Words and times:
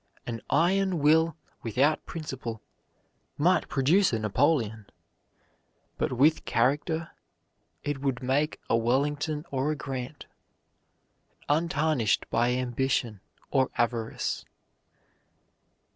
An 0.25 0.41
iron 0.49 0.97
will 0.97 1.35
without 1.61 2.07
principle 2.07 2.63
might 3.37 3.69
produce 3.69 4.11
a 4.11 4.17
Napoleon; 4.17 4.87
but 5.99 6.11
with 6.11 6.43
character 6.43 7.11
it 7.83 8.01
would 8.01 8.23
make 8.23 8.59
a 8.67 8.75
Wellington 8.75 9.45
or 9.51 9.71
a 9.71 9.75
Grant, 9.75 10.25
untarnished 11.47 12.27
by 12.31 12.53
ambition 12.55 13.21
or 13.51 13.69
avarice. 13.77 14.43